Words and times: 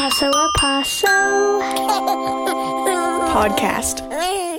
Paso 0.00 0.30
a 0.30 0.48
Paso 0.54 1.06
podcast. 3.34 4.00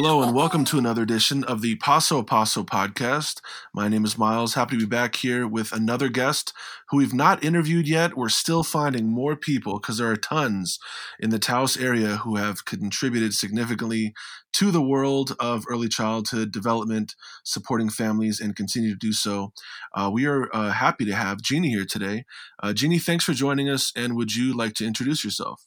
Hello 0.00 0.22
and 0.22 0.32
welcome 0.32 0.64
to 0.66 0.78
another 0.78 1.02
edition 1.02 1.42
of 1.42 1.60
the 1.60 1.74
Paso 1.74 2.22
Paso 2.22 2.62
podcast. 2.62 3.40
My 3.74 3.88
name 3.88 4.04
is 4.04 4.16
Miles. 4.16 4.54
Happy 4.54 4.76
to 4.76 4.82
be 4.82 4.86
back 4.86 5.16
here 5.16 5.44
with 5.44 5.72
another 5.72 6.08
guest 6.08 6.52
who 6.88 6.98
we've 6.98 7.12
not 7.12 7.42
interviewed 7.42 7.88
yet. 7.88 8.16
We're 8.16 8.28
still 8.28 8.62
finding 8.62 9.10
more 9.10 9.34
people 9.34 9.80
because 9.80 9.98
there 9.98 10.08
are 10.08 10.14
tons 10.14 10.78
in 11.18 11.30
the 11.30 11.40
Taos 11.40 11.76
area 11.76 12.18
who 12.18 12.36
have 12.36 12.64
contributed 12.64 13.34
significantly 13.34 14.14
to 14.52 14.70
the 14.70 14.80
world 14.80 15.34
of 15.40 15.64
early 15.68 15.88
childhood 15.88 16.52
development, 16.52 17.16
supporting 17.42 17.90
families, 17.90 18.38
and 18.38 18.54
continue 18.54 18.90
to 18.90 18.96
do 18.96 19.12
so. 19.12 19.52
Uh, 19.92 20.08
we 20.12 20.26
are 20.26 20.48
uh, 20.54 20.70
happy 20.70 21.06
to 21.06 21.14
have 21.16 21.42
Jeannie 21.42 21.70
here 21.70 21.84
today. 21.84 22.24
Uh, 22.62 22.72
Jeannie, 22.72 23.00
thanks 23.00 23.24
for 23.24 23.32
joining 23.32 23.68
us. 23.68 23.90
And 23.96 24.14
would 24.14 24.36
you 24.36 24.56
like 24.56 24.74
to 24.74 24.86
introduce 24.86 25.24
yourself? 25.24 25.66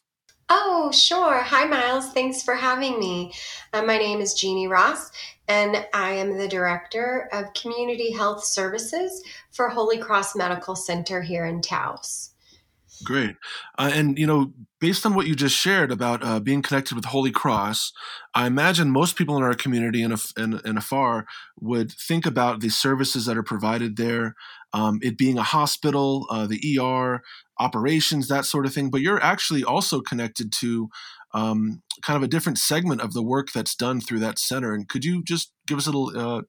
Oh, 0.53 0.91
sure. 0.91 1.41
Hi, 1.43 1.63
Miles. 1.63 2.11
Thanks 2.11 2.43
for 2.43 2.55
having 2.55 2.99
me. 2.99 3.31
Uh, 3.71 3.83
my 3.83 3.97
name 3.97 4.19
is 4.19 4.33
Jeannie 4.33 4.67
Ross, 4.67 5.09
and 5.47 5.87
I 5.93 6.11
am 6.11 6.37
the 6.37 6.49
Director 6.49 7.29
of 7.31 7.53
Community 7.53 8.11
Health 8.11 8.43
Services 8.43 9.23
for 9.51 9.69
Holy 9.69 9.97
Cross 9.97 10.35
Medical 10.35 10.75
Center 10.75 11.21
here 11.21 11.45
in 11.45 11.61
Taos. 11.61 12.30
Great. 13.03 13.35
Uh, 13.77 13.89
and, 13.93 14.17
you 14.17 14.27
know, 14.27 14.53
based 14.79 15.05
on 15.05 15.15
what 15.15 15.25
you 15.25 15.35
just 15.35 15.55
shared 15.55 15.91
about 15.91 16.23
uh, 16.23 16.39
being 16.39 16.61
connected 16.61 16.95
with 16.95 17.05
Holy 17.05 17.31
Cross, 17.31 17.91
I 18.35 18.45
imagine 18.45 18.91
most 18.91 19.15
people 19.15 19.37
in 19.37 19.43
our 19.43 19.55
community 19.55 20.03
and, 20.03 20.13
and, 20.37 20.61
and 20.63 20.77
afar 20.77 21.25
would 21.59 21.91
think 21.91 22.25
about 22.25 22.59
the 22.59 22.69
services 22.69 23.25
that 23.25 23.37
are 23.37 23.43
provided 23.43 23.97
there, 23.97 24.35
um, 24.73 24.99
it 25.01 25.17
being 25.17 25.37
a 25.37 25.43
hospital, 25.43 26.27
uh, 26.29 26.45
the 26.45 26.79
ER, 26.79 27.21
operations, 27.59 28.27
that 28.27 28.45
sort 28.45 28.65
of 28.65 28.73
thing. 28.73 28.91
But 28.91 29.01
you're 29.01 29.21
actually 29.21 29.63
also 29.63 29.99
connected 30.01 30.51
to 30.59 30.89
um, 31.33 31.81
kind 32.03 32.17
of 32.17 32.23
a 32.23 32.27
different 32.27 32.59
segment 32.59 33.01
of 33.01 33.13
the 33.13 33.23
work 33.23 33.51
that's 33.51 33.75
done 33.75 33.99
through 33.99 34.19
that 34.19 34.37
center. 34.37 34.73
And 34.73 34.87
could 34.87 35.03
you 35.03 35.23
just 35.23 35.51
give 35.65 35.77
us 35.77 35.87
a 35.87 35.91
little 35.91 36.37
uh, 36.37 36.41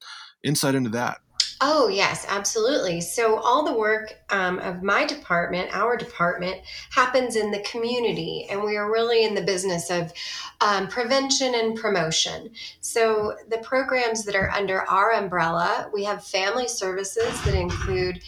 insight 0.45 0.75
into 0.75 0.91
that? 0.91 1.19
Oh, 1.65 1.87
yes, 1.87 2.27
absolutely. 2.29 3.01
So, 3.01 3.39
all 3.39 3.65
the 3.65 3.79
work 3.79 4.19
um, 4.31 4.59
of 4.59 4.83
my 4.83 5.07
department, 5.07 5.71
our 5.73 5.97
department, 5.97 6.61
happens 6.91 7.37
in 7.37 7.53
the 7.53 7.61
community, 7.61 8.49
and 8.51 8.65
we 8.65 8.77
are 8.77 8.91
really 8.91 9.25
in 9.25 9.37
the 9.37 9.43
business 9.43 9.89
of 9.89 10.13
um, 10.61 10.89
prevention 10.89 11.55
and 11.55 11.79
promotion. 11.79 12.51
So, 12.81 13.37
the 13.49 13.59
programs 13.59 14.25
that 14.25 14.35
are 14.35 14.51
under 14.51 14.83
our 14.91 15.13
umbrella, 15.13 15.89
we 15.95 16.03
have 16.03 16.25
family 16.25 16.67
services 16.67 17.41
that 17.45 17.55
include 17.55 18.21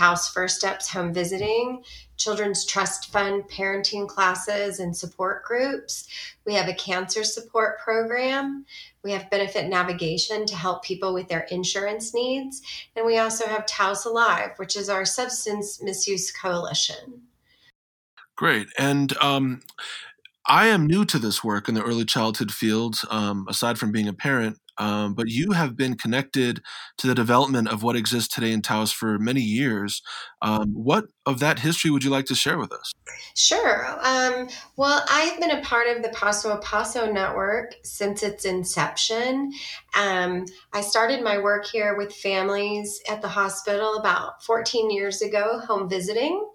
Taos 0.00 0.30
First 0.30 0.56
Steps 0.56 0.88
Home 0.92 1.12
Visiting, 1.12 1.84
Children's 2.16 2.64
Trust 2.64 3.12
Fund 3.12 3.44
parenting 3.50 4.08
classes 4.08 4.80
and 4.80 4.96
support 4.96 5.44
groups. 5.44 6.08
We 6.46 6.54
have 6.54 6.68
a 6.68 6.74
cancer 6.74 7.22
support 7.22 7.78
program. 7.80 8.64
We 9.04 9.12
have 9.12 9.28
benefit 9.28 9.68
navigation 9.68 10.46
to 10.46 10.56
help 10.56 10.82
people 10.82 11.12
with 11.12 11.28
their 11.28 11.46
insurance 11.50 12.14
needs. 12.14 12.62
And 12.96 13.04
we 13.04 13.18
also 13.18 13.46
have 13.46 13.66
Taos 13.66 14.06
Alive, 14.06 14.52
which 14.56 14.74
is 14.74 14.88
our 14.88 15.04
substance 15.04 15.82
misuse 15.82 16.32
coalition. 16.32 17.20
Great. 18.36 18.68
And 18.78 19.14
um, 19.18 19.60
I 20.46 20.68
am 20.68 20.86
new 20.86 21.04
to 21.04 21.18
this 21.18 21.44
work 21.44 21.68
in 21.68 21.74
the 21.74 21.84
early 21.84 22.06
childhood 22.06 22.52
field, 22.52 22.96
um, 23.10 23.44
aside 23.50 23.78
from 23.78 23.92
being 23.92 24.08
a 24.08 24.14
parent. 24.14 24.56
Um, 24.80 25.12
but 25.12 25.28
you 25.28 25.52
have 25.52 25.76
been 25.76 25.94
connected 25.94 26.62
to 26.96 27.06
the 27.06 27.14
development 27.14 27.68
of 27.68 27.82
what 27.82 27.96
exists 27.96 28.34
today 28.34 28.50
in 28.50 28.62
Taos 28.62 28.90
for 28.90 29.18
many 29.18 29.42
years. 29.42 30.02
Um, 30.40 30.72
what 30.72 31.04
of 31.26 31.38
that 31.40 31.58
history 31.58 31.90
would 31.90 32.02
you 32.02 32.08
like 32.08 32.24
to 32.26 32.34
share 32.34 32.58
with 32.58 32.72
us? 32.72 32.90
Sure. 33.36 33.86
Um, 34.02 34.48
well, 34.76 35.04
I've 35.10 35.38
been 35.38 35.50
a 35.50 35.60
part 35.60 35.86
of 35.94 36.02
the 36.02 36.08
Paso 36.08 36.56
a 36.56 36.60
Paso 36.62 37.12
network 37.12 37.74
since 37.84 38.22
its 38.22 38.46
inception. 38.46 39.52
Um, 39.94 40.46
I 40.72 40.80
started 40.80 41.22
my 41.22 41.38
work 41.38 41.66
here 41.66 41.96
with 41.98 42.14
families 42.14 43.02
at 43.08 43.20
the 43.20 43.28
hospital 43.28 43.96
about 43.96 44.42
14 44.44 44.90
years 44.90 45.20
ago, 45.20 45.60
home 45.66 45.90
visiting. 45.90 46.48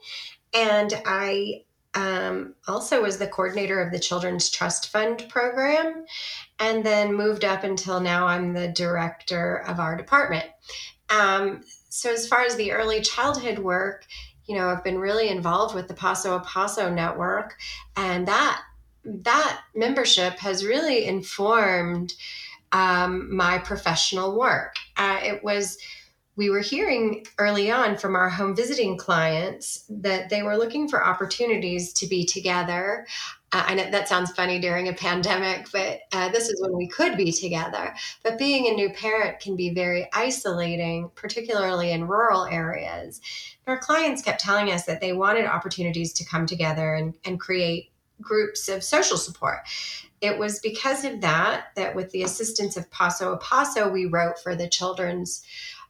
And 0.55 0.93
I 1.05 1.64
um, 1.95 2.55
also 2.67 3.01
was 3.01 3.17
the 3.17 3.27
coordinator 3.27 3.81
of 3.81 3.91
the 3.91 3.99
Children's 3.99 4.49
Trust 4.49 4.89
Fund 4.89 5.25
program, 5.29 6.05
and 6.59 6.85
then 6.85 7.15
moved 7.15 7.45
up 7.45 7.63
until 7.63 7.99
now 7.99 8.27
I'm 8.27 8.53
the 8.53 8.67
director 8.67 9.63
of 9.67 9.79
our 9.79 9.95
department. 9.95 10.45
Um, 11.09 11.63
so, 11.89 12.11
as 12.11 12.27
far 12.27 12.41
as 12.41 12.57
the 12.57 12.73
early 12.73 13.01
childhood 13.01 13.59
work, 13.59 14.05
you 14.45 14.55
know, 14.55 14.67
I've 14.67 14.83
been 14.83 14.99
really 14.99 15.29
involved 15.29 15.73
with 15.73 15.87
the 15.87 15.93
Paso 15.93 16.35
a 16.35 16.41
Paso 16.41 16.89
network, 16.89 17.55
and 17.95 18.27
that 18.27 18.61
that 19.05 19.61
membership 19.73 20.37
has 20.39 20.65
really 20.65 21.05
informed 21.05 22.13
um, 22.71 23.33
my 23.33 23.57
professional 23.59 24.37
work. 24.37 24.75
Uh, 24.97 25.19
it 25.23 25.43
was 25.43 25.77
we 26.35 26.49
were 26.49 26.59
hearing 26.59 27.25
early 27.37 27.71
on 27.71 27.97
from 27.97 28.15
our 28.15 28.29
home 28.29 28.55
visiting 28.55 28.97
clients 28.97 29.85
that 29.89 30.29
they 30.29 30.43
were 30.43 30.57
looking 30.57 30.87
for 30.87 31.05
opportunities 31.05 31.93
to 31.93 32.07
be 32.07 32.25
together. 32.25 33.07
Uh, 33.51 33.63
I 33.67 33.75
know 33.75 33.89
that 33.89 34.09
sounds 34.09 34.31
funny 34.31 34.59
during 34.59 34.89
a 34.89 34.93
pandemic, 34.93 35.67
but 35.71 36.01
uh, 36.11 36.29
this 36.29 36.49
is 36.49 36.61
when 36.61 36.75
we 36.75 36.87
could 36.87 37.15
be 37.15 37.31
together. 37.31 37.95
But 38.21 38.37
being 38.37 38.67
a 38.67 38.75
new 38.75 38.89
parent 38.89 39.39
can 39.39 39.55
be 39.55 39.73
very 39.73 40.09
isolating, 40.13 41.09
particularly 41.15 41.91
in 41.91 42.07
rural 42.07 42.45
areas. 42.45 43.21
Our 43.65 43.79
clients 43.79 44.21
kept 44.21 44.41
telling 44.41 44.71
us 44.71 44.85
that 44.85 44.99
they 44.99 45.13
wanted 45.13 45.45
opportunities 45.45 46.11
to 46.13 46.25
come 46.25 46.45
together 46.45 46.95
and, 46.95 47.15
and 47.23 47.39
create 47.39 47.91
groups 48.21 48.67
of 48.69 48.83
social 48.83 49.17
support. 49.17 49.59
It 50.21 50.37
was 50.37 50.59
because 50.59 51.05
of 51.05 51.21
that 51.21 51.67
that, 51.75 51.95
with 51.95 52.11
the 52.11 52.23
assistance 52.23 52.77
of 52.77 52.89
Paso 52.89 53.33
a 53.33 53.37
Paso, 53.37 53.89
we 53.89 54.05
wrote 54.05 54.39
for 54.39 54.55
the 54.55 54.67
Children's 54.67 55.43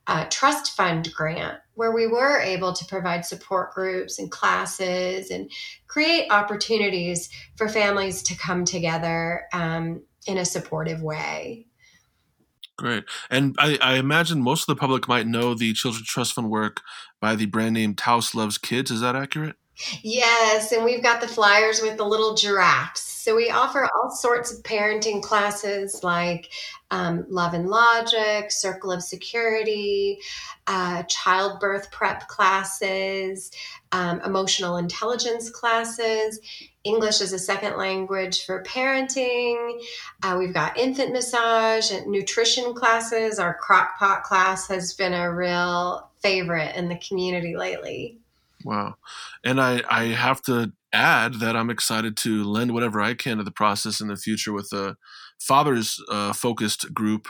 uh, 0.07 0.25
trust 0.29 0.75
fund 0.75 1.11
grant 1.13 1.59
where 1.73 1.91
we 1.91 2.07
were 2.07 2.39
able 2.39 2.73
to 2.73 2.85
provide 2.85 3.25
support 3.25 3.73
groups 3.73 4.19
and 4.19 4.31
classes 4.31 5.29
and 5.29 5.51
create 5.87 6.31
opportunities 6.31 7.29
for 7.57 7.67
families 7.67 8.23
to 8.23 8.37
come 8.37 8.65
together 8.65 9.43
um, 9.53 10.01
in 10.25 10.37
a 10.37 10.45
supportive 10.45 11.01
way. 11.01 11.65
Great. 12.77 13.05
And 13.29 13.55
I, 13.57 13.77
I, 13.81 13.95
imagine 13.95 14.41
most 14.41 14.63
of 14.63 14.75
the 14.75 14.79
public 14.79 15.07
might 15.07 15.27
know 15.27 15.53
the 15.53 15.71
Children's 15.71 16.07
Trust 16.07 16.33
Fund 16.33 16.49
work 16.49 16.81
by 17.21 17.35
the 17.35 17.45
brand 17.45 17.73
name 17.73 17.95
Taos 17.95 18.35
Loves 18.35 18.57
Kids. 18.57 18.91
Is 18.91 18.99
that 18.99 19.15
accurate? 19.15 19.55
Yes, 20.01 20.71
and 20.71 20.85
we've 20.85 21.03
got 21.03 21.21
the 21.21 21.27
flyers 21.27 21.81
with 21.81 21.97
the 21.97 22.05
little 22.05 22.35
giraffes. 22.35 23.01
So 23.01 23.35
we 23.35 23.49
offer 23.49 23.89
all 23.95 24.11
sorts 24.11 24.53
of 24.53 24.63
parenting 24.63 25.21
classes 25.21 26.03
like 26.03 26.51
um, 26.91 27.25
Love 27.27 27.55
and 27.55 27.67
Logic, 27.67 28.51
Circle 28.51 28.91
of 28.91 29.01
Security, 29.01 30.19
uh, 30.67 31.03
childbirth 31.03 31.91
prep 31.91 32.27
classes, 32.27 33.51
um, 33.91 34.21
emotional 34.21 34.77
intelligence 34.77 35.49
classes, 35.49 36.39
English 36.83 37.19
as 37.19 37.33
a 37.33 37.39
second 37.39 37.77
language 37.77 38.45
for 38.45 38.63
parenting. 38.63 39.81
Uh, 40.21 40.35
we've 40.37 40.53
got 40.53 40.77
infant 40.77 41.11
massage 41.11 41.91
and 41.91 42.05
nutrition 42.07 42.75
classes. 42.75 43.39
Our 43.39 43.55
crock 43.55 43.97
pot 43.97 44.23
class 44.23 44.67
has 44.67 44.93
been 44.93 45.13
a 45.13 45.33
real 45.33 46.11
favorite 46.19 46.75
in 46.75 46.89
the 46.89 46.99
community 46.99 47.57
lately. 47.57 48.19
Wow. 48.65 48.95
And 49.43 49.61
I, 49.61 49.83
I 49.89 50.05
have 50.05 50.41
to 50.43 50.73
add 50.91 51.35
that 51.35 51.55
I'm 51.55 51.69
excited 51.69 52.17
to 52.17 52.43
lend 52.43 52.73
whatever 52.73 52.99
I 52.99 53.13
can 53.13 53.37
to 53.37 53.43
the 53.43 53.51
process 53.51 54.01
in 54.01 54.07
the 54.07 54.15
future 54.15 54.51
with 54.51 54.73
a 54.73 54.97
fathers 55.39 56.01
uh, 56.09 56.33
focused 56.33 56.91
group, 56.91 57.27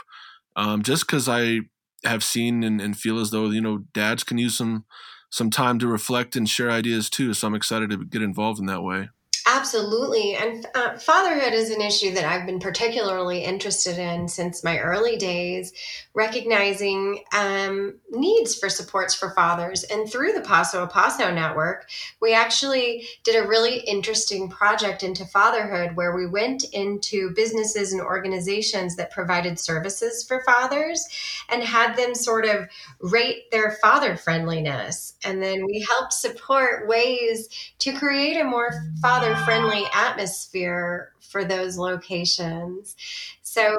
um, 0.56 0.82
just 0.82 1.06
because 1.06 1.28
I 1.28 1.60
have 2.04 2.24
seen 2.24 2.64
and, 2.64 2.80
and, 2.80 2.96
feel 2.96 3.18
as 3.18 3.30
though, 3.30 3.50
you 3.50 3.60
know, 3.60 3.84
dads 3.92 4.24
can 4.24 4.38
use 4.38 4.56
some 4.56 4.86
some 5.28 5.50
time 5.50 5.78
to 5.80 5.88
reflect 5.88 6.36
and 6.36 6.48
share 6.48 6.70
ideas 6.70 7.10
too. 7.10 7.34
So 7.34 7.48
I'm 7.48 7.54
excited 7.54 7.90
to 7.90 8.04
get 8.04 8.22
involved 8.22 8.58
in 8.58 8.66
that 8.66 8.82
way. 8.82 9.10
Absolutely. 9.48 10.34
And 10.34 10.66
uh, 10.74 10.98
fatherhood 10.98 11.52
is 11.52 11.70
an 11.70 11.80
issue 11.80 12.12
that 12.14 12.24
I've 12.24 12.46
been 12.46 12.58
particularly 12.58 13.44
interested 13.44 13.96
in 13.96 14.26
since 14.26 14.64
my 14.64 14.80
early 14.80 15.16
days, 15.16 15.72
recognizing 16.14 17.22
um, 17.32 17.94
needs 18.10 18.56
for 18.56 18.68
supports 18.68 19.14
for 19.14 19.30
fathers. 19.30 19.84
And 19.84 20.10
through 20.10 20.32
the 20.32 20.40
Paso 20.40 20.82
a 20.82 20.88
Paso 20.88 21.32
network, 21.32 21.88
we 22.20 22.34
actually 22.34 23.06
did 23.22 23.36
a 23.36 23.46
really 23.46 23.78
interesting 23.78 24.48
project 24.48 25.04
into 25.04 25.24
fatherhood 25.24 25.94
where 25.94 26.16
we 26.16 26.26
went 26.26 26.64
into 26.72 27.30
businesses 27.36 27.92
and 27.92 28.02
organizations 28.02 28.96
that 28.96 29.12
provided 29.12 29.60
services 29.60 30.24
for 30.26 30.42
fathers 30.44 31.06
and 31.50 31.62
had 31.62 31.96
them 31.96 32.16
sort 32.16 32.46
of 32.46 32.68
rate 32.98 33.48
their 33.52 33.78
father 33.80 34.16
friendliness. 34.16 35.14
And 35.24 35.40
then 35.40 35.64
we 35.66 35.86
helped 35.88 36.14
support 36.14 36.88
ways 36.88 37.48
to 37.78 37.92
create 37.92 38.40
a 38.40 38.44
more 38.44 38.70
father 39.00 39.35
friendly 39.44 39.84
atmosphere 39.94 41.12
for 41.20 41.44
those 41.44 41.76
locations. 41.76 42.96
So 43.42 43.78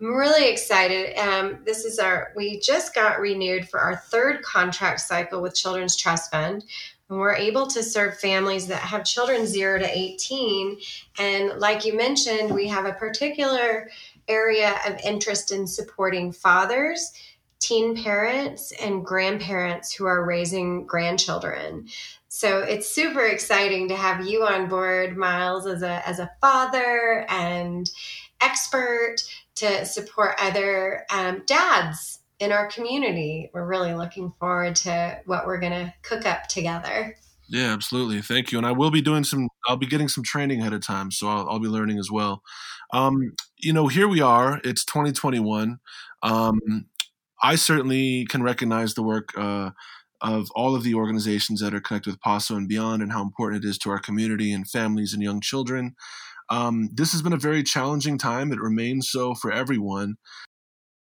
I'm 0.00 0.14
really 0.14 0.50
excited. 0.50 1.18
Um, 1.18 1.58
this 1.64 1.84
is 1.84 1.98
our, 1.98 2.32
we 2.36 2.60
just 2.60 2.94
got 2.94 3.20
renewed 3.20 3.68
for 3.68 3.80
our 3.80 3.96
third 3.96 4.42
contract 4.42 5.00
cycle 5.00 5.42
with 5.42 5.54
Children's 5.54 5.96
Trust 5.96 6.30
Fund. 6.30 6.64
And 7.08 7.18
we're 7.18 7.34
able 7.34 7.66
to 7.68 7.82
serve 7.82 8.18
families 8.18 8.66
that 8.66 8.80
have 8.80 9.04
children 9.04 9.46
0 9.46 9.78
to 9.78 9.98
18 9.98 10.78
and 11.18 11.60
like 11.60 11.84
you 11.84 11.96
mentioned, 11.96 12.52
we 12.52 12.66
have 12.66 12.84
a 12.84 12.92
particular 12.92 13.88
area 14.26 14.74
of 14.86 14.98
interest 15.04 15.52
in 15.52 15.68
supporting 15.68 16.32
fathers 16.32 17.12
teen 17.58 17.96
parents 17.96 18.72
and 18.80 19.04
grandparents 19.04 19.92
who 19.92 20.06
are 20.06 20.24
raising 20.24 20.86
grandchildren. 20.86 21.88
So 22.36 22.58
it's 22.58 22.86
super 22.86 23.24
exciting 23.24 23.88
to 23.88 23.96
have 23.96 24.26
you 24.26 24.44
on 24.44 24.68
board, 24.68 25.16
Miles, 25.16 25.66
as 25.66 25.80
a 25.80 26.06
as 26.06 26.18
a 26.18 26.30
father 26.42 27.24
and 27.30 27.90
expert 28.42 29.16
to 29.54 29.86
support 29.86 30.34
other 30.38 31.06
um, 31.10 31.44
dads 31.46 32.18
in 32.38 32.52
our 32.52 32.66
community. 32.66 33.50
We're 33.54 33.66
really 33.66 33.94
looking 33.94 34.32
forward 34.38 34.76
to 34.76 35.18
what 35.24 35.46
we're 35.46 35.58
going 35.58 35.72
to 35.72 35.94
cook 36.02 36.26
up 36.26 36.46
together. 36.46 37.16
Yeah, 37.48 37.72
absolutely. 37.72 38.20
Thank 38.20 38.52
you. 38.52 38.58
And 38.58 38.66
I 38.66 38.72
will 38.72 38.90
be 38.90 39.00
doing 39.00 39.24
some, 39.24 39.48
I'll 39.66 39.78
be 39.78 39.86
getting 39.86 40.08
some 40.08 40.22
training 40.22 40.60
ahead 40.60 40.74
of 40.74 40.84
time. 40.84 41.10
So 41.10 41.28
I'll, 41.28 41.48
I'll 41.48 41.58
be 41.58 41.68
learning 41.68 41.98
as 41.98 42.10
well. 42.10 42.42
Um, 42.92 43.32
you 43.56 43.72
know, 43.72 43.86
here 43.86 44.08
we 44.08 44.20
are. 44.20 44.60
It's 44.62 44.84
2021. 44.84 45.78
Um, 46.22 46.60
I 47.42 47.54
certainly 47.54 48.26
can 48.26 48.42
recognize 48.42 48.92
the 48.92 49.02
work 49.02 49.32
uh, 49.38 49.70
of 50.20 50.50
all 50.54 50.74
of 50.74 50.82
the 50.82 50.94
organizations 50.94 51.60
that 51.60 51.74
are 51.74 51.80
connected 51.80 52.10
with 52.10 52.20
PASO 52.20 52.56
and 52.56 52.68
beyond 52.68 53.02
and 53.02 53.12
how 53.12 53.22
important 53.22 53.64
it 53.64 53.68
is 53.68 53.78
to 53.78 53.90
our 53.90 53.98
community 53.98 54.52
and 54.52 54.68
families 54.68 55.12
and 55.12 55.22
young 55.22 55.40
children. 55.40 55.94
Um, 56.48 56.90
this 56.92 57.12
has 57.12 57.22
been 57.22 57.32
a 57.32 57.38
very 57.38 57.62
challenging 57.62 58.18
time. 58.18 58.52
It 58.52 58.60
remains 58.60 59.10
so 59.10 59.34
for 59.34 59.52
everyone. 59.52 60.16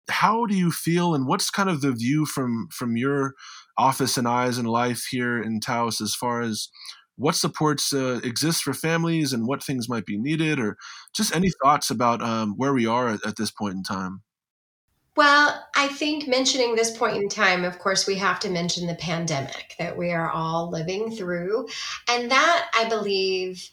How 0.09 0.47
do 0.47 0.55
you 0.55 0.71
feel, 0.71 1.15
and 1.15 1.27
what's 1.27 1.51
kind 1.51 1.69
of 1.69 1.81
the 1.81 1.93
view 1.93 2.27
from 2.27 2.69
from 2.73 2.97
your 2.97 3.35
office 3.77 4.17
and 4.17 4.27
eyes 4.29 4.57
and 4.57 4.69
life 4.69 5.05
here 5.11 5.43
in 5.43 5.61
Taos 5.61 6.01
as 6.01 6.15
far 6.15 6.41
as 6.41 6.69
what 7.17 7.35
supports 7.35 7.93
uh, 7.93 8.21
exist 8.23 8.63
for 8.63 8.73
families 8.73 9.33
and 9.33 9.47
what 9.47 9.63
things 9.65 9.89
might 9.89 10.07
be 10.07 10.17
needed, 10.17 10.61
or 10.61 10.77
just 11.15 11.35
any 11.35 11.51
thoughts 11.63 11.91
about 11.91 12.23
um, 12.23 12.55
where 12.57 12.73
we 12.73 12.87
are 12.87 13.09
at, 13.09 13.27
at 13.27 13.37
this 13.37 13.51
point 13.51 13.75
in 13.75 13.83
time? 13.83 14.23
Well, 15.17 15.67
I 15.75 15.89
think 15.89 16.29
mentioning 16.29 16.75
this 16.75 16.97
point 16.97 17.17
in 17.17 17.29
time, 17.29 17.65
of 17.65 17.79
course, 17.79 18.07
we 18.07 18.17
have 18.17 18.39
to 18.41 18.51
mention 18.51 18.87
the 18.87 18.95
pandemic 18.97 19.75
that 19.79 19.97
we 19.97 20.13
are 20.13 20.31
all 20.31 20.71
living 20.71 21.11
through. 21.11 21.69
And 22.09 22.31
that, 22.31 22.69
I 22.75 22.87
believe, 22.89 23.71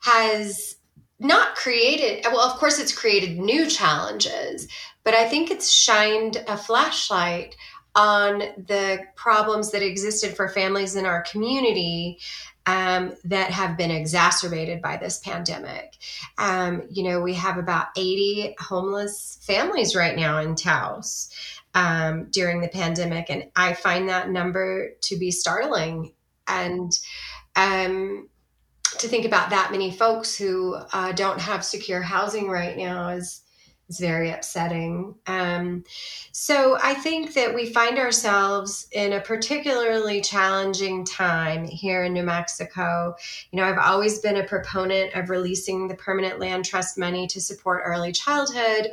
has 0.00 0.76
not 1.20 1.54
created, 1.54 2.24
well, 2.24 2.40
of 2.40 2.58
course, 2.58 2.80
it's 2.80 2.96
created 2.96 3.38
new 3.38 3.66
challenges, 3.66 4.68
but 5.04 5.14
I 5.14 5.28
think 5.28 5.50
it's 5.50 5.70
shined 5.70 6.44
a 6.48 6.56
flashlight 6.56 7.54
on 7.94 8.40
the 8.66 8.98
problems 9.14 9.70
that 9.70 9.82
existed 9.82 10.36
for 10.36 10.48
families 10.48 10.96
in 10.96 11.06
our 11.06 11.22
community 11.22 12.18
um, 12.66 13.14
that 13.24 13.50
have 13.50 13.76
been 13.76 13.90
exacerbated 13.90 14.82
by 14.82 14.96
this 14.96 15.18
pandemic. 15.20 15.96
Um, 16.36 16.82
you 16.90 17.04
know, 17.04 17.20
we 17.20 17.34
have 17.34 17.58
about 17.58 17.86
80 17.96 18.56
homeless 18.58 19.38
families 19.42 19.94
right 19.94 20.16
now 20.16 20.40
in 20.40 20.56
Taos 20.56 21.30
um, 21.74 22.26
during 22.30 22.60
the 22.60 22.68
pandemic, 22.68 23.30
and 23.30 23.44
I 23.54 23.74
find 23.74 24.08
that 24.08 24.30
number 24.30 24.90
to 25.02 25.16
be 25.16 25.30
startling. 25.30 26.12
And 26.48 26.92
um, 27.54 28.28
to 28.98 29.08
think 29.08 29.24
about 29.24 29.50
that 29.50 29.70
many 29.70 29.90
folks 29.90 30.36
who 30.36 30.74
uh, 30.92 31.12
don't 31.12 31.40
have 31.40 31.64
secure 31.64 32.02
housing 32.02 32.48
right 32.48 32.76
now 32.76 33.08
is 33.08 33.42
is 33.88 34.00
very 34.00 34.30
upsetting. 34.30 35.14
Um, 35.26 35.84
so 36.32 36.76
I 36.82 36.94
think 36.94 37.34
that 37.34 37.54
we 37.54 37.72
find 37.72 37.98
ourselves 37.98 38.88
in 38.92 39.12
a 39.12 39.20
particularly 39.20 40.20
challenging 40.20 41.04
time 41.04 41.64
here 41.64 42.04
in 42.04 42.12
New 42.12 42.24
Mexico. 42.24 43.14
You 43.50 43.58
know, 43.58 43.64
I've 43.64 43.78
always 43.78 44.18
been 44.18 44.36
a 44.36 44.44
proponent 44.44 45.14
of 45.14 45.30
releasing 45.30 45.88
the 45.88 45.94
permanent 45.94 46.40
land 46.40 46.64
trust 46.64 46.98
money 46.98 47.26
to 47.28 47.40
support 47.40 47.82
early 47.84 48.12
childhood. 48.12 48.90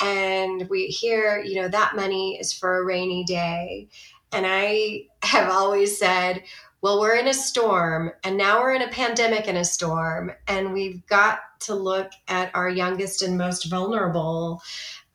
And 0.00 0.68
we 0.68 0.86
hear, 0.86 1.42
you 1.42 1.60
know, 1.60 1.68
that 1.68 1.96
money 1.96 2.38
is 2.38 2.52
for 2.52 2.78
a 2.78 2.84
rainy 2.84 3.24
day. 3.24 3.88
And 4.30 4.46
I 4.46 5.06
have 5.22 5.50
always 5.50 5.98
said, 5.98 6.42
well, 6.80 7.00
we're 7.00 7.16
in 7.16 7.28
a 7.28 7.34
storm 7.34 8.12
and 8.24 8.36
now 8.36 8.60
we're 8.60 8.74
in 8.74 8.82
a 8.82 8.88
pandemic 8.88 9.48
and 9.48 9.58
a 9.58 9.64
storm, 9.64 10.32
and 10.46 10.72
we've 10.72 11.04
got 11.06 11.40
to 11.60 11.74
look 11.74 12.12
at 12.28 12.54
our 12.54 12.68
youngest 12.68 13.22
and 13.22 13.36
most 13.36 13.68
vulnerable 13.68 14.62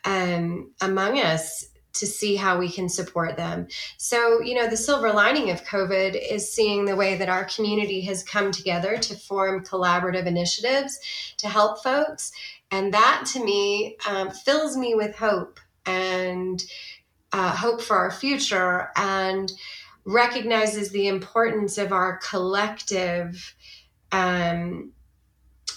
um, 0.05 0.71
among 0.81 1.19
us 1.19 1.65
to 1.93 2.07
see 2.07 2.35
how 2.35 2.57
we 2.57 2.69
can 2.69 2.89
support 2.89 3.37
them. 3.37 3.67
So, 3.97 4.41
you 4.41 4.55
know, 4.55 4.67
the 4.67 4.75
silver 4.75 5.13
lining 5.13 5.51
of 5.51 5.63
COVID 5.63 6.19
is 6.29 6.51
seeing 6.51 6.85
the 6.85 6.95
way 6.95 7.15
that 7.15 7.29
our 7.29 7.45
community 7.45 8.01
has 8.01 8.23
come 8.23 8.51
together 8.51 8.97
to 8.97 9.15
form 9.15 9.63
collaborative 9.63 10.25
initiatives 10.25 10.99
to 11.37 11.47
help 11.47 11.83
folks. 11.83 12.31
And 12.71 12.93
that 12.93 13.25
to 13.33 13.43
me 13.43 13.97
um, 14.09 14.31
fills 14.31 14.75
me 14.75 14.95
with 14.95 15.15
hope 15.15 15.59
and 15.85 16.63
uh, 17.31 17.55
hope 17.55 17.81
for 17.81 17.95
our 17.95 18.11
future. 18.11 18.89
And 18.95 19.51
recognizes 20.05 20.89
the 20.89 21.07
importance 21.07 21.77
of 21.77 21.91
our 21.91 22.17
collective 22.17 23.55
um, 24.11 24.91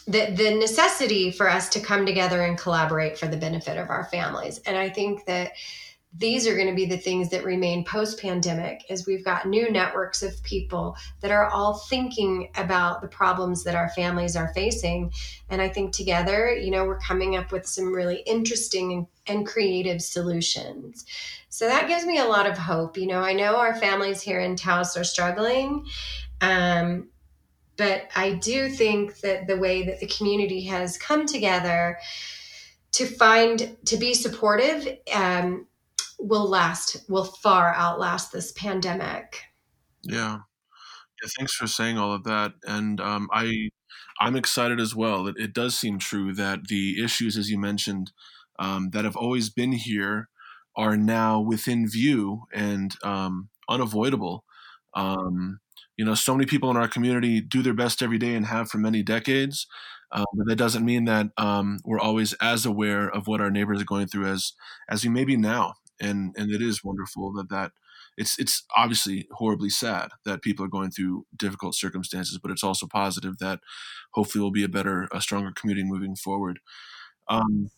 the, 0.07 0.33
the 0.37 0.55
necessity 0.55 1.33
for 1.33 1.49
us 1.51 1.69
to 1.71 1.81
come 1.81 2.07
together 2.07 2.43
and 2.43 2.59
collaborate 2.59 3.19
for 3.19 3.27
the 3.27 3.37
benefit 3.37 3.77
of 3.77 3.91
our 3.91 4.05
families. 4.05 4.59
And 4.67 4.77
i 4.77 4.89
think 4.89 5.25
that 5.27 5.53
these 6.19 6.47
are 6.47 6.55
going 6.55 6.69
to 6.69 6.75
be 6.75 6.87
the 6.87 6.97
things 6.97 7.29
that 7.31 7.45
remain 7.45 7.85
post 7.85 8.21
pandemic 8.21 8.85
as 8.89 9.07
we've 9.07 9.25
got 9.25 9.47
new 9.47 9.71
networks 9.71 10.23
of 10.23 10.43
people 10.45 10.97
that 11.21 11.31
are 11.31 11.51
all 11.51 11.75
thinking 11.75 12.49
about 12.57 13.03
the 13.03 13.09
problems 13.09 13.65
that 13.65 13.75
our 13.75 13.91
families 13.91 14.37
are 14.37 14.53
facing. 14.55 15.13
And 15.51 15.61
i 15.61 15.69
think 15.69 15.93
together 15.93 16.55
you 16.55 16.71
know 16.71 16.85
we're 16.85 17.01
coming 17.01 17.37
up 17.37 17.53
with 17.53 17.67
some 17.67 17.93
really 17.93 18.23
interesting 18.27 19.07
and, 19.27 19.47
creative 19.47 20.03
solutions 20.03 21.05
so 21.57 21.67
that 21.69 21.89
gives 21.89 22.05
me 22.05 22.19
a 22.19 22.27
lot 22.27 22.45
of 22.45 22.59
hope. 22.59 22.99
You 22.99 23.07
know, 23.07 23.21
I 23.21 23.33
know 23.33 23.57
our 23.57 23.75
families 23.75 24.21
here 24.21 24.41
in 24.41 24.57
Taos 24.57 24.95
are 24.95 25.05
struggling. 25.05 25.87
Um, 26.43 27.09
but 27.79 28.09
I 28.15 28.33
do 28.33 28.69
think 28.69 29.21
that 29.21 29.47
the 29.47 29.57
way 29.57 29.83
that 29.85 30.01
the 30.01 30.07
community 30.07 30.65
has 30.65 30.99
come 30.99 31.25
together 31.25 31.99
to 32.93 33.07
find 33.07 33.75
to 33.87 33.97
be 33.97 34.13
supportive 34.13 34.87
um, 35.15 35.67
will 36.19 36.47
last, 36.47 37.09
will 37.09 37.25
far 37.25 37.75
outlast 37.75 38.33
this 38.33 38.53
pandemic. 38.53 39.41
Yeah. 40.03 40.41
Yeah, 41.23 41.29
thanks 41.39 41.55
for 41.55 41.67
saying 41.67 41.97
all 41.97 42.13
of 42.13 42.25
that. 42.25 42.53
And 42.67 43.01
um, 43.01 43.31
I, 43.33 43.71
I'm 44.21 44.37
excited 44.37 44.79
as 44.79 44.95
well. 44.95 45.27
It, 45.27 45.37
it, 45.39 45.55
does 45.55 45.75
seem 45.79 45.99
true 45.99 46.35
that 46.35 46.69
the 46.69 47.03
issues, 47.03 47.39
as 47.39 47.51
you 47.51 47.59
mentioned, 47.59 48.13
um, 48.59 48.91
that 48.91 49.05
have 49.05 49.17
always 49.17 49.51
been 49.51 49.73
here 49.73 50.29
are 50.77 50.97
now 50.97 51.41
within 51.41 51.89
view 51.89 52.43
and 52.53 52.95
um, 53.03 53.49
unavoidable. 53.69 54.45
Um, 54.95 55.61
you 55.97 56.05
know, 56.05 56.15
so 56.15 56.35
many 56.35 56.47
people 56.47 56.71
in 56.71 56.77
our 56.77 56.89
community 56.89 57.41
do 57.41 57.63
their 57.63 57.75
best 57.75 58.03
every 58.03 58.19
day 58.19 58.35
and 58.35 58.47
have 58.47 58.69
for 58.71 58.79
many 58.79 59.03
decades. 59.03 59.67
Um, 60.13 60.27
but 60.35 60.47
that 60.47 60.57
doesn't 60.57 60.85
mean 60.85 61.05
that 61.07 61.29
um, 61.37 61.79
we're 61.85 61.99
always 61.99 62.33
as 62.35 62.65
aware 62.65 63.09
of 63.09 63.27
what 63.27 63.41
our 63.41 63.51
neighbors 63.51 63.81
are 63.81 63.87
going 63.87 64.07
through 64.07 64.27
as 64.27 64.53
as 64.89 65.03
we 65.03 65.11
may 65.11 65.25
be 65.25 65.37
now. 65.37 65.75
And 66.01 66.35
and 66.37 66.51
it 66.51 66.63
is 66.63 66.85
wonderful 66.85 67.33
that 67.35 67.49
that 67.49 67.73
it's 68.17 68.39
it's 68.39 68.65
obviously 68.77 69.27
horribly 69.33 69.71
sad 69.71 70.11
that 70.25 70.43
people 70.43 70.65
are 70.65 70.69
going 70.69 70.91
through 70.91 71.27
difficult 71.37 71.75
circumstances, 71.75 72.39
but 72.41 72.51
it's 72.51 72.65
also 72.65 72.87
positive 72.87 73.39
that 73.39 73.61
hopefully 74.13 74.43
we'll 74.43 74.51
be 74.51 74.65
a 74.65 74.69
better, 74.69 75.09
a 75.13 75.21
stronger 75.21 75.53
community 75.55 75.87
moving 75.87 76.17
forward. 76.17 76.61
Um, 77.29 77.71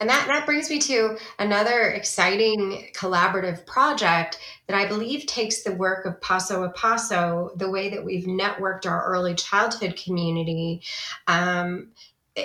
and 0.00 0.08
that, 0.08 0.26
that 0.26 0.46
brings 0.46 0.70
me 0.70 0.78
to 0.80 1.18
another 1.38 1.90
exciting 1.90 2.88
collaborative 2.94 3.66
project 3.66 4.38
that 4.66 4.76
I 4.76 4.86
believe 4.86 5.26
takes 5.26 5.62
the 5.62 5.72
work 5.72 6.06
of 6.06 6.20
Paso 6.22 6.64
a 6.64 6.70
Paso, 6.70 7.52
the 7.56 7.70
way 7.70 7.90
that 7.90 8.04
we've 8.04 8.24
networked 8.24 8.86
our 8.86 9.04
early 9.04 9.34
childhood 9.34 10.00
community, 10.02 10.82
um, 11.26 11.90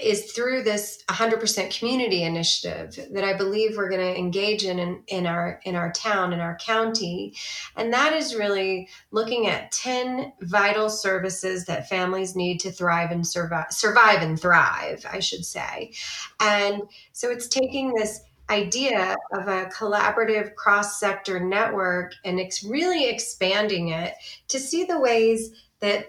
is 0.03 0.31
through 0.31 0.63
this 0.63 1.03
100% 1.09 1.77
community 1.77 2.23
initiative 2.23 2.99
that 3.11 3.23
I 3.23 3.33
believe 3.33 3.77
we're 3.77 3.89
going 3.89 4.01
to 4.01 4.17
engage 4.17 4.65
in, 4.65 4.79
in 4.79 5.03
in 5.07 5.25
our 5.25 5.59
in 5.63 5.75
our 5.75 5.91
town 5.91 6.33
in 6.33 6.39
our 6.39 6.57
county. 6.57 7.35
And 7.75 7.93
that 7.93 8.13
is 8.13 8.35
really 8.35 8.89
looking 9.11 9.47
at 9.47 9.71
10 9.71 10.33
vital 10.41 10.89
services 10.89 11.65
that 11.65 11.89
families 11.89 12.35
need 12.35 12.59
to 12.61 12.71
thrive 12.71 13.11
and 13.11 13.25
survive 13.25 13.71
survive 13.71 14.21
and 14.21 14.39
thrive 14.39 15.05
I 15.11 15.19
should 15.19 15.45
say. 15.45 15.93
And 16.39 16.81
so 17.11 17.29
it's 17.29 17.47
taking 17.47 17.93
this 17.93 18.21
idea 18.49 19.15
of 19.33 19.47
a 19.47 19.65
collaborative 19.65 20.53
cross 20.55 20.99
sector 20.99 21.39
network 21.39 22.13
and 22.23 22.39
it's 22.39 22.63
really 22.63 23.09
expanding 23.09 23.89
it 23.89 24.13
to 24.47 24.59
see 24.59 24.83
the 24.83 24.99
ways 24.99 25.51
that 25.79 26.07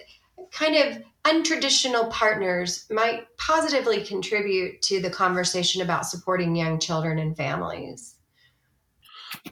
kind 0.50 0.76
of 0.76 1.02
untraditional 1.26 2.09
partners 2.11 2.87
might 2.90 3.26
positively 3.37 4.04
contribute 4.04 4.80
to 4.83 5.00
the 5.00 5.11
conversation 5.11 5.83
about 5.83 6.06
supporting 6.06 6.54
young 6.54 6.78
children 6.78 7.18
and 7.18 7.37
families. 7.37 8.14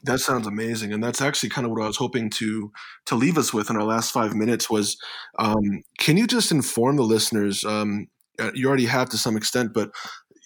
That 0.04 0.20
sounds 0.20 0.46
amazing, 0.46 0.92
and 0.92 1.02
that's 1.02 1.20
actually 1.20 1.48
kind 1.48 1.66
of 1.66 1.72
what 1.72 1.82
I 1.82 1.86
was 1.86 1.96
hoping 1.96 2.30
to 2.30 2.72
to 3.06 3.16
leave 3.16 3.36
us 3.36 3.52
with 3.52 3.70
in 3.70 3.76
our 3.76 3.84
last 3.84 4.12
five 4.12 4.34
minutes. 4.34 4.70
Was 4.70 4.96
um, 5.38 5.82
can 5.98 6.16
you 6.16 6.26
just 6.26 6.52
inform 6.52 6.96
the 6.96 7.02
listeners? 7.02 7.64
Um, 7.64 8.06
uh, 8.38 8.50
you 8.54 8.68
already 8.68 8.86
have 8.86 9.08
to 9.10 9.18
some 9.18 9.36
extent, 9.36 9.72
but 9.74 9.90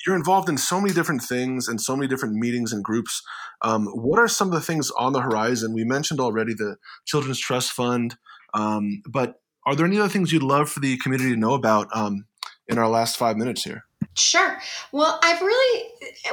you're 0.07 0.17
involved 0.17 0.49
in 0.49 0.57
so 0.57 0.81
many 0.81 0.95
different 0.95 1.23
things 1.23 1.69
and 1.69 1.81
so 1.81 1.95
many 1.95 2.09
different 2.09 2.35
meetings 2.35 2.73
and 2.73 2.83
groups. 2.83 3.23
Um, 3.63 3.87
what 3.87 4.19
are 4.19 4.29
some 4.29 4.49
of 4.49 4.55
the 4.55 4.61
things 4.61 4.91
on 4.93 5.13
the 5.13 5.21
horizon? 5.21 5.75
We 5.75 5.85
mentioned 5.85 6.21
already 6.21 6.55
the 6.55 6.77
Children's 7.07 7.39
Trust 7.39 7.73
Fund, 7.73 8.17
um, 8.55 9.03
but 9.11 9.41
are 9.69 9.77
there 9.77 9.85
any 9.85 9.99
other 9.99 10.09
things 10.09 10.33
you'd 10.33 10.43
love 10.43 10.71
for 10.71 10.81
the 10.81 10.97
community 10.97 11.31
to 11.31 11.37
know 11.37 11.53
about 11.53 11.89
um, 11.95 12.25
in 12.69 12.79
our 12.79 12.89
last 12.89 13.19
five 13.19 13.37
minutes 13.37 13.63
here? 13.65 13.85
Sure. 14.15 14.59
Well, 14.93 15.21
I've 15.23 15.43
really, 15.43 15.91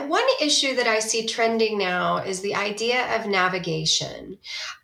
one 0.07 0.23
issue 0.41 0.73
that 0.75 0.87
I 0.87 0.99
see 0.99 1.27
trending 1.27 1.77
now 1.77 2.17
is 2.17 2.39
the 2.39 2.55
idea 2.55 3.13
of 3.13 3.27
navigation. 3.27 4.37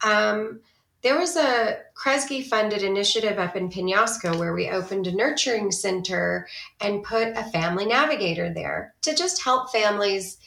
Um, 0.03 0.59
there 1.01 1.17
was 1.17 1.37
a 1.37 1.79
Kresge 1.95 2.45
funded 2.45 2.83
initiative 2.83 3.39
up 3.39 3.55
in 3.55 3.69
Penasco 3.69 4.37
where 4.37 4.53
we 4.53 4.69
opened 4.69 5.07
a 5.07 5.15
nurturing 5.15 5.71
center 5.71 6.45
and 6.81 7.03
put 7.03 7.29
a 7.29 7.49
family 7.51 7.85
navigator 7.85 8.53
there 8.53 8.93
to 9.03 9.15
just 9.15 9.41
help 9.41 9.71
families 9.71 10.37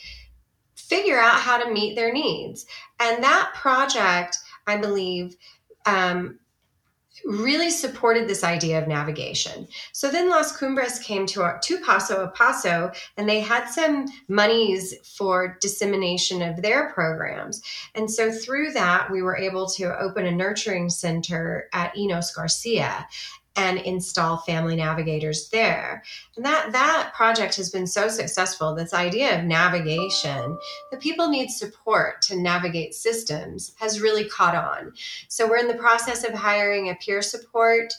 figure 0.77 1.19
out 1.19 1.41
how 1.41 1.57
to 1.57 1.73
meet 1.73 1.97
their 1.97 2.13
needs. 2.13 2.67
And 3.01 3.25
that 3.25 3.53
project, 3.55 4.39
I 4.67 4.77
believe, 4.77 5.37
um, 5.87 6.39
really 7.25 7.71
supported 7.71 8.29
this 8.29 8.45
idea 8.45 8.81
of 8.81 8.89
navigation. 8.89 9.67
So 9.93 10.11
then 10.11 10.29
Las 10.29 10.57
Cumbres 10.57 10.99
came 10.99 11.27
to, 11.27 11.59
to 11.63 11.81
Paso 11.81 12.25
a 12.25 12.29
Paso 12.29 12.91
and 13.17 13.29
they 13.29 13.41
had 13.41 13.69
some 13.69 14.07
monies 14.29 14.95
for 15.17 15.59
dissemination 15.61 16.43
of 16.43 16.63
their 16.63 16.93
programs. 16.93 17.63
And 17.95 18.11
so 18.11 18.31
through 18.31 18.73
that, 18.73 19.11
we 19.11 19.23
were 19.23 19.37
able 19.37 19.67
to 19.71 19.99
open 19.99 20.27
a 20.27 20.33
nurturing 20.33 20.91
center 20.91 21.69
at 21.73 21.97
Enos 21.97 22.35
Garcia 22.35 23.07
and 23.57 23.79
install 23.79 24.39
family 24.39 24.75
navigators 24.75 25.49
there. 25.51 26.03
And 26.37 26.45
that 26.45 26.73
that 26.73 27.13
project 27.15 27.57
has 27.57 27.71
been 27.71 27.87
so 27.87 28.09
successful. 28.09 28.75
This 28.75 28.93
idea 28.93 29.39
of 29.39 29.45
navigation, 29.45 30.59
that 30.91 31.01
people 31.01 31.29
need 31.29 31.51
support 31.51 32.21
to 32.23 32.37
navigate 32.37 32.95
systems, 32.95 33.73
has 33.79 34.01
really 34.01 34.25
caught 34.25 34.57
on. 34.57 34.93
So 35.29 35.49
we're 35.49 35.59
in 35.59 35.69
the 35.69 35.75
process 35.75 36.25
of 36.25 36.35
hiring 36.35 36.89
a 36.89 36.97
peer 36.97 37.23
support 37.23 37.93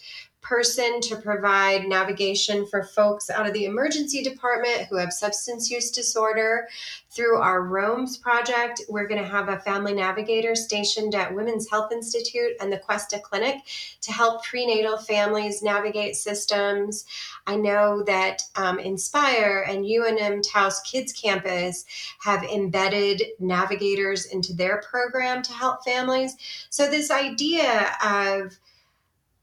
person 0.46 1.02
to 1.02 1.16
provide 1.16 1.88
navigation 1.88 2.68
for 2.68 2.84
folks 2.84 3.32
out 3.32 3.48
of 3.48 3.54
the 3.54 3.66
emergency 3.66 4.22
department 4.22 4.88
who 4.88 4.96
have 4.96 5.12
substance 5.12 5.72
use 5.72 5.90
disorder. 5.90 6.68
Through 7.10 7.38
our 7.38 7.64
ROAMS 7.64 8.18
project, 8.18 8.82
we're 8.88 9.08
going 9.08 9.24
to 9.24 9.28
have 9.28 9.50
a 9.50 9.60
family 9.60 9.94
navigator 9.94 10.54
stationed 10.54 11.16
at 11.16 11.34
Women's 11.34 11.68
Health 11.68 11.92
Institute 11.92 12.52
and 12.60 12.72
the 12.72 12.78
Questa 12.78 13.20
Clinic 13.20 13.56
to 14.02 14.12
help 14.12 14.44
prenatal 14.44 14.98
families 14.98 15.64
navigate 15.64 16.16
systems. 16.16 17.06
I 17.48 17.56
know 17.56 18.04
that 18.04 18.44
um, 18.56 18.78
Inspire 18.78 19.66
and 19.68 19.84
UNM 19.84 20.44
Taos 20.48 20.80
Kids 20.82 21.12
Campus 21.12 21.86
have 22.20 22.44
embedded 22.44 23.24
navigators 23.40 24.26
into 24.28 24.54
their 24.54 24.82
program 24.82 25.42
to 25.42 25.54
help 25.54 25.84
families. 25.84 26.36
So, 26.70 26.88
this 26.88 27.10
idea 27.10 27.96
of 28.04 28.60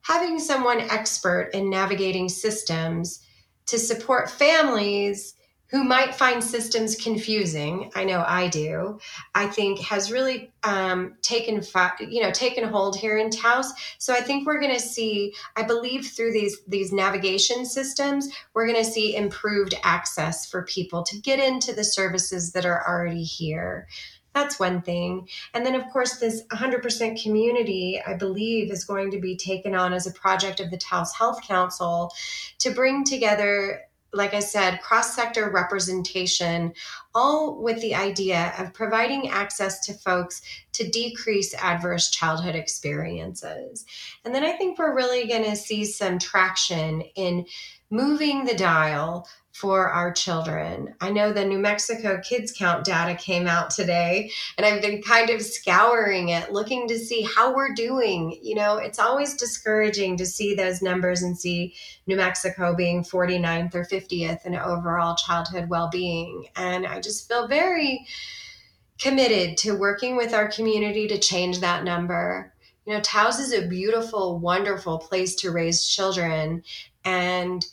having 0.03 0.39
someone 0.39 0.81
expert 0.81 1.51
in 1.55 1.71
navigating 1.71 2.29
systems 2.29 3.21
to 3.67 3.79
support 3.79 4.31
families 4.31 5.35
who 5.73 5.83
might 5.83 6.15
find 6.15 6.45
systems 6.45 6.95
confusing. 6.95 7.91
I 7.95 8.05
know 8.05 8.23
i 8.29 8.47
do. 8.49 9.01
I 9.35 9.47
think 9.47 9.81
has 9.81 10.13
really 10.13 10.53
um, 10.63 11.15
taken 11.23 11.63
you 12.01 12.23
know 12.23 12.31
taken 12.31 12.65
hold 12.65 12.95
here 12.95 13.17
in 13.17 13.31
taos. 13.31 13.73
So 13.97 14.13
i 14.13 14.21
think 14.21 14.47
we're 14.47 14.61
going 14.61 14.75
to 14.75 14.81
see 14.81 15.33
i 15.57 15.63
believe 15.63 16.07
through 16.07 16.33
these 16.33 16.59
these 16.69 16.93
navigation 16.93 17.65
systems 17.65 18.29
we're 18.53 18.67
going 18.67 18.85
to 18.85 18.91
see 18.91 19.17
improved 19.17 19.75
access 19.83 20.45
for 20.45 20.63
people 20.65 21.03
to 21.05 21.19
get 21.19 21.39
into 21.39 21.73
the 21.73 21.85
services 21.85 22.53
that 22.53 22.67
are 22.67 22.87
already 22.87 23.25
here 23.25 23.89
that's 24.35 24.59
one 24.59 24.83
thing. 24.83 25.29
And 25.55 25.65
then, 25.65 25.75
of 25.75 25.89
course, 25.93 26.17
this 26.17 26.43
100% 26.47 27.23
community, 27.23 28.01
I 28.07 28.15
believe, 28.15 28.71
is 28.71 28.85
going 28.85 29.11
to 29.11 29.21
be 29.21 29.37
taken 29.37 29.75
on 29.75 29.93
as 29.93 30.07
a 30.07 30.13
project 30.13 30.61
of 30.61 30.71
the 30.71 30.79
Taos 30.79 31.15
Health 31.15 31.43
Council 31.43 32.13
to 32.59 32.71
bring 32.71 33.05
together 33.05 33.83
like 34.15 34.35
I 34.35 34.41
said, 34.41 34.83
cross 34.83 35.15
sector 35.15 35.51
representation, 35.51 36.75
all 37.15 37.63
with 37.63 37.81
the 37.81 37.95
idea 37.95 38.53
of 38.59 38.75
providing 38.75 39.31
access 39.31 39.87
to 39.87 39.95
folks 39.95 40.43
to 40.73 40.89
decrease 40.89 41.55
adverse 41.55 42.11
childhood 42.11 42.55
experiences. 42.55 43.87
And 44.25 44.35
then 44.35 44.45
I 44.45 44.53
think 44.53 44.79
we're 44.79 44.95
really 44.95 45.27
going 45.27 45.45
to 45.45 45.57
see 45.57 45.87
some 45.87 46.19
traction 46.19 47.01
in 47.15 47.47
moving 47.93 48.45
the 48.47 48.55
dial 48.55 49.29
for 49.53 49.91
our 49.91 50.11
children. 50.11 50.95
I 51.03 51.11
know 51.11 51.31
the 51.31 51.45
New 51.45 51.59
Mexico 51.59 52.19
Kids 52.27 52.51
Count 52.51 52.87
data 52.87 53.15
came 53.15 53.47
out 53.47 53.69
today, 53.69 54.31
and 54.57 54.65
I've 54.65 54.81
been 54.81 55.03
kind 55.03 55.29
of 55.29 55.43
scouring 55.43 56.31
it, 56.31 56.53
looking 56.53 56.89
to 56.89 56.99
see 56.99 57.21
how 57.37 57.55
we're 57.55 57.75
doing. 57.75 58.39
You 58.43 58.55
know, 58.55 58.79
it's 58.79 58.99
always 58.99 59.37
discouraging 59.37 60.17
to 60.17 60.25
see 60.25 60.55
those 60.55 60.81
numbers 60.81 61.21
and 61.21 61.39
see 61.39 61.75
New 62.07 62.17
Mexico 62.17 62.75
being 62.75 63.05
49th 63.05 63.75
or 63.75 63.85
50th 63.85 64.47
in 64.47 64.57
overall 64.57 65.15
childhood 65.15 65.69
well 65.69 65.91
being. 65.93 66.47
And 66.57 66.87
I 66.87 66.99
just 66.99 67.29
feel 67.29 67.47
very 67.47 68.07
committed 68.99 69.59
to 69.59 69.77
working 69.77 70.17
with 70.17 70.33
our 70.33 70.49
community 70.49 71.09
to 71.09 71.19
change 71.19 71.61
that 71.61 71.85
number. 71.85 72.55
You 72.87 72.95
know, 72.95 73.01
Taos 73.01 73.39
is 73.39 73.53
a 73.53 73.69
beautiful, 73.69 74.39
wonderful 74.39 74.97
place 74.97 75.35
to 75.37 75.51
raise 75.51 75.87
children. 75.87 76.65
And 77.05 77.65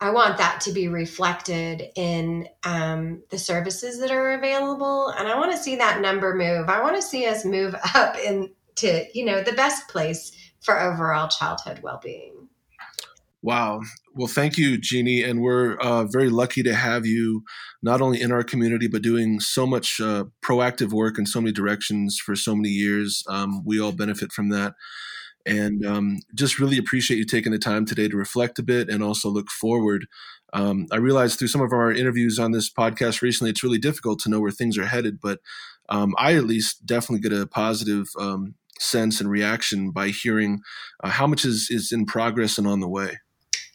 I 0.00 0.10
want 0.10 0.36
that 0.36 0.60
to 0.62 0.72
be 0.72 0.88
reflected 0.88 1.84
in 1.94 2.48
um, 2.64 3.22
the 3.30 3.38
services 3.38 3.98
that 4.00 4.10
are 4.10 4.34
available, 4.34 5.08
and 5.08 5.26
I 5.26 5.38
want 5.38 5.52
to 5.52 5.58
see 5.58 5.76
that 5.76 6.02
number 6.02 6.34
move. 6.34 6.68
I 6.68 6.82
want 6.82 6.96
to 6.96 7.02
see 7.02 7.26
us 7.26 7.44
move 7.44 7.74
up 7.94 8.16
into 8.18 9.06
you 9.14 9.24
know 9.24 9.42
the 9.42 9.52
best 9.52 9.88
place 9.88 10.32
for 10.60 10.78
overall 10.78 11.28
childhood 11.28 11.80
well-being. 11.82 12.48
Wow. 13.42 13.82
Well, 14.14 14.26
thank 14.26 14.58
you, 14.58 14.76
Jeannie, 14.76 15.22
and 15.22 15.40
we're 15.40 15.76
uh, 15.76 16.04
very 16.04 16.30
lucky 16.30 16.64
to 16.64 16.74
have 16.74 17.06
you 17.06 17.44
not 17.80 18.00
only 18.00 18.20
in 18.20 18.32
our 18.32 18.42
community 18.42 18.88
but 18.88 19.02
doing 19.02 19.38
so 19.38 19.66
much 19.66 20.00
uh, 20.00 20.24
proactive 20.44 20.92
work 20.92 21.18
in 21.18 21.26
so 21.26 21.40
many 21.40 21.52
directions 21.52 22.18
for 22.18 22.34
so 22.34 22.56
many 22.56 22.70
years. 22.70 23.22
Um, 23.28 23.62
we 23.64 23.80
all 23.80 23.92
benefit 23.92 24.32
from 24.32 24.48
that 24.48 24.74
and 25.46 25.86
um, 25.86 26.18
just 26.34 26.58
really 26.58 26.76
appreciate 26.76 27.18
you 27.18 27.24
taking 27.24 27.52
the 27.52 27.58
time 27.58 27.86
today 27.86 28.08
to 28.08 28.16
reflect 28.16 28.58
a 28.58 28.62
bit 28.62 28.88
and 28.88 29.02
also 29.02 29.28
look 29.28 29.48
forward. 29.50 30.06
Um, 30.52 30.86
I 30.90 30.96
realized 30.96 31.38
through 31.38 31.48
some 31.48 31.60
of 31.60 31.72
our 31.72 31.92
interviews 31.92 32.38
on 32.38 32.52
this 32.52 32.70
podcast 32.70 33.22
recently, 33.22 33.50
it's 33.50 33.62
really 33.62 33.78
difficult 33.78 34.18
to 34.20 34.30
know 34.30 34.40
where 34.40 34.50
things 34.50 34.76
are 34.76 34.86
headed, 34.86 35.20
but 35.20 35.38
um, 35.88 36.14
I 36.18 36.34
at 36.34 36.44
least 36.44 36.84
definitely 36.84 37.28
get 37.28 37.38
a 37.38 37.46
positive 37.46 38.08
um, 38.18 38.54
sense 38.78 39.20
and 39.20 39.30
reaction 39.30 39.90
by 39.90 40.08
hearing 40.08 40.60
uh, 41.02 41.10
how 41.10 41.26
much 41.26 41.44
is, 41.44 41.68
is 41.70 41.92
in 41.92 42.06
progress 42.06 42.58
and 42.58 42.66
on 42.66 42.80
the 42.80 42.88
way. 42.88 43.18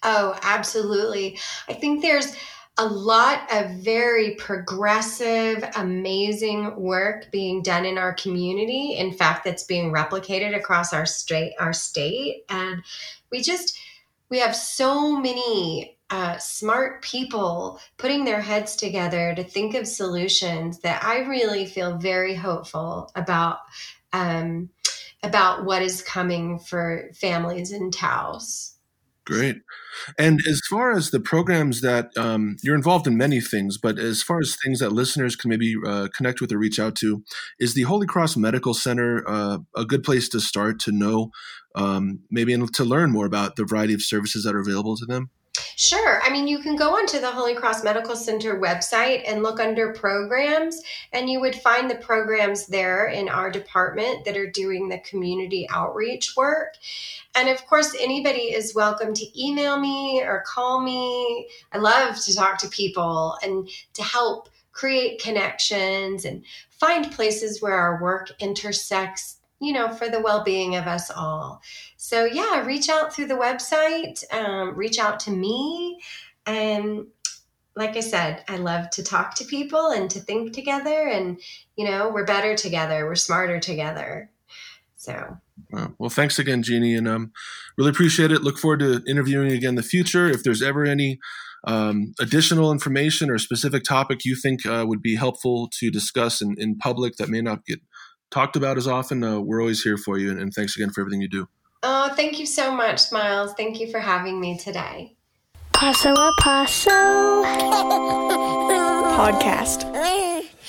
Oh, 0.04 0.38
absolutely. 0.42 1.40
I 1.70 1.74
think 1.74 2.02
there's 2.02 2.36
a 2.78 2.86
lot 2.86 3.52
of 3.54 3.72
very 3.72 4.36
progressive, 4.36 5.64
amazing 5.76 6.76
work 6.76 7.30
being 7.32 7.62
done 7.62 7.86
in 7.86 7.98
our 7.98 8.14
community. 8.14 8.96
In 8.98 9.12
fact, 9.12 9.44
that's 9.44 9.64
being 9.64 9.92
replicated 9.92 10.56
across 10.56 10.94
our 10.94 11.06
state, 11.06 11.54
our 11.60 11.74
state, 11.74 12.44
and 12.50 12.82
we 13.32 13.42
just 13.42 13.78
we 14.30 14.40
have 14.40 14.56
so 14.56 15.18
many 15.18 15.98
uh, 16.10 16.38
smart 16.38 17.02
people 17.02 17.80
putting 17.98 18.26
their 18.26 18.42
heads 18.42 18.76
together 18.76 19.34
to 19.36 19.44
think 19.44 19.76
of 19.76 19.88
solutions 19.88 20.80
that 20.80 21.04
I 21.04 21.20
really 21.20 21.66
feel 21.66 21.98
very 21.98 22.36
hopeful 22.36 23.12
about 23.16 23.60
um, 24.14 24.70
about 25.24 25.66
what 25.66 25.82
is 25.82 26.02
coming 26.02 26.60
for 26.60 27.10
families 27.14 27.72
in 27.72 27.92
Taos. 27.92 28.76
Great. 29.26 29.58
And 30.18 30.40
as 30.50 30.62
far 30.68 30.92
as 30.92 31.12
the 31.12 31.20
programs 31.20 31.82
that 31.82 32.10
um, 32.18 32.56
you're 32.64 32.76
involved 32.76 33.06
in 33.06 33.18
many 33.18 33.40
things, 33.40 33.78
but 33.78 34.00
as 34.00 34.24
far 34.24 34.40
as 34.40 34.58
things 34.64 34.80
that 34.80 34.92
listeners 34.92 35.36
can 35.36 35.50
maybe 35.50 35.76
uh, 35.86 36.08
connect 36.16 36.42
with 36.42 36.52
or 36.52 36.58
reach 36.58 36.80
out 36.80 36.96
to, 36.98 37.24
is 37.60 37.76
the 37.76 37.84
Holy 37.84 38.08
Cross 38.08 38.36
Medical 38.36 38.74
Center 38.74 39.24
uh, 39.28 39.60
a 39.76 39.86
good 39.86 40.04
place 40.04 40.28
to 40.30 40.40
start 40.40 40.80
to 40.82 40.92
know 40.92 41.30
um, 41.76 42.22
maybe 42.32 42.52
and 42.52 42.74
to 42.74 42.84
learn 42.84 43.12
more 43.12 43.28
about 43.28 43.58
the 43.58 43.66
variety 43.66 43.94
of 43.94 44.02
services 44.02 44.44
that 44.44 44.56
are 44.56 44.60
available 44.60 44.98
to 44.98 45.06
them? 45.06 45.30
Sure. 45.76 46.22
I 46.22 46.30
mean, 46.30 46.48
you 46.48 46.60
can 46.60 46.76
go 46.76 46.96
onto 46.96 47.20
the 47.20 47.32
Holy 47.32 47.56
Cross 47.56 47.84
Medical 47.84 48.16
Center 48.16 48.60
website 48.60 49.24
and 49.26 49.42
look 49.42 49.60
under 49.60 49.94
programs, 49.94 50.82
and 51.14 51.30
you 51.30 51.40
would 51.40 51.56
find 51.56 51.90
the 51.90 51.96
programs 51.96 52.68
there 52.68 53.08
in 53.08 53.30
our 53.30 53.50
department 53.50 54.26
that 54.26 54.38
are 54.38 54.50
doing 54.50 54.90
the 54.90 55.00
community 55.00 55.68
outreach 55.70 56.36
work. 56.36 56.76
And 57.36 57.50
of 57.50 57.66
course, 57.66 57.96
anybody 58.00 58.54
is 58.54 58.76
welcome 58.76 59.14
to 59.14 59.42
email 59.42 59.80
me 59.80 60.22
or 60.22 60.44
call 60.46 60.82
me. 60.82 61.48
I 61.72 61.78
love 61.78 62.20
to 62.22 62.36
talk 62.36 62.58
to 62.60 62.70
people 62.70 63.38
and 63.44 63.70
to 63.94 64.04
help 64.04 64.50
create 64.74 65.22
connections 65.22 66.26
and 66.26 66.44
find 66.70 67.12
places 67.12 67.62
where 67.62 67.76
our 67.76 68.02
work 68.02 68.32
intersects 68.40 69.38
you 69.62 69.72
know, 69.72 69.90
for 69.90 70.10
the 70.10 70.20
well 70.20 70.44
being 70.44 70.76
of 70.76 70.88
us 70.88 71.12
all. 71.12 71.62
So, 71.96 72.26
yeah, 72.26 72.66
reach 72.66 72.90
out 72.90 73.14
through 73.14 73.28
the 73.28 73.36
website, 73.36 74.24
um, 74.34 74.76
reach 74.76 75.00
out 75.00 75.20
to 75.22 75.32
me. 75.32 76.02
And 76.46 77.06
like 77.76 77.96
I 77.96 78.02
said, 78.02 78.44
I 78.50 78.58
love 78.58 78.90
to 78.92 79.04
talk 79.04 79.36
to 79.36 79.46
people 79.46 79.92
and 79.92 80.10
to 80.10 80.20
think 80.20 80.54
together. 80.54 81.08
And, 81.08 81.40
you 81.78 81.86
know, 81.86 82.10
we're 82.10 82.26
better 82.26 82.56
together, 82.56 83.06
we're 83.06 83.16
smarter 83.16 83.60
together. 83.60 84.32
So, 84.96 85.38
well, 85.98 86.10
thanks 86.10 86.38
again, 86.38 86.64
Jeannie, 86.64 86.96
and 86.96 87.08
um, 87.08 87.32
really 87.78 87.90
appreciate 87.90 88.32
it. 88.32 88.44
Look 88.44 88.58
forward 88.58 88.80
to 88.80 89.02
interviewing 89.08 89.52
again 89.52 89.70
in 89.70 89.76
the 89.76 89.84
future. 89.84 90.28
If 90.28 90.44
there's 90.44 90.62
ever 90.62 90.86
any 90.86 91.20
um, 91.66 92.14
additional 92.20 92.72
information 92.72 93.30
or 93.30 93.38
specific 93.38 93.84
topic 93.84 94.26
you 94.26 94.36
think 94.36 94.66
uh, 94.66 94.86
would 94.88 95.02
be 95.02 95.16
helpful 95.16 95.70
to 95.80 95.92
discuss 95.92 96.42
in, 96.42 96.56
in 96.58 96.78
public 96.78 97.18
that 97.18 97.30
may 97.30 97.42
not 97.42 97.66
get 97.66 97.80
talked 98.32 98.56
about 98.56 98.78
as 98.78 98.88
often, 98.88 99.24
uh, 99.24 99.40
we're 99.40 99.62
always 99.62 99.84
here 99.84 99.98
for 99.98 100.18
you. 100.18 100.32
And, 100.32 100.40
and 100.40 100.54
thanks 100.54 100.76
again 100.76 100.90
for 100.90 101.02
everything 101.02 101.22
you 101.22 101.30
do. 101.30 101.48
Oh, 101.84 102.12
thank 102.16 102.40
you 102.40 102.46
so 102.46 102.74
much, 102.74 103.12
Miles. 103.12 103.54
Thank 103.54 103.80
you 103.80 103.92
for 103.92 104.00
having 104.00 104.40
me 104.40 104.58
today. 104.58 105.16
Paso 105.74 106.14
a 106.14 106.32
Paso 106.40 106.92
podcast. 109.18 109.92